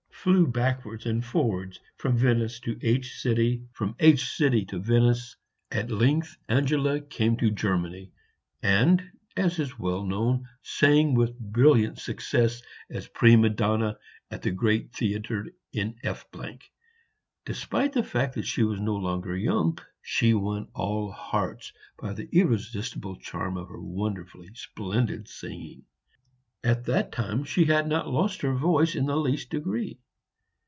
flew 0.23 0.45
backwards 0.45 1.07
and 1.07 1.25
forwards 1.25 1.79
from 1.97 2.15
Venice 2.15 2.59
to 2.59 2.77
H, 2.85 3.25
from 3.73 3.95
H 3.99 4.37
to 4.37 4.77
Venice. 4.79 5.35
At 5.71 5.89
length 5.89 6.37
Angela 6.47 7.01
came 7.01 7.37
to 7.37 7.49
Germany, 7.49 8.11
and, 8.61 9.01
as 9.35 9.57
is 9.57 9.79
well 9.79 10.03
known, 10.03 10.47
sang 10.61 11.15
with 11.15 11.39
brilliant 11.39 11.97
success 11.97 12.61
as 12.91 13.07
prima 13.07 13.49
donna 13.49 13.97
at 14.29 14.43
the 14.43 14.51
great 14.51 14.93
theatre 14.93 15.47
in 15.73 15.95
F. 16.03 16.27
Despite 17.45 17.93
the 17.93 18.03
fact 18.03 18.35
that 18.35 18.45
she 18.45 18.61
was 18.61 18.79
no 18.79 18.95
longer 18.97 19.35
young, 19.35 19.79
she 20.03 20.35
won 20.35 20.67
all 20.75 21.09
hearts 21.11 21.73
by 21.97 22.13
the 22.13 22.29
irresistible 22.31 23.15
charm 23.15 23.57
of 23.57 23.69
her 23.69 23.81
wonderfully 23.81 24.53
splendid 24.53 25.27
singing. 25.27 25.81
At 26.63 26.85
that 26.85 27.11
time 27.11 27.43
she 27.43 27.65
had 27.65 27.87
not 27.87 28.07
lost 28.07 28.43
her 28.43 28.53
voice 28.53 28.93
in 28.93 29.07
the 29.07 29.17
least 29.17 29.49
degree. 29.49 29.97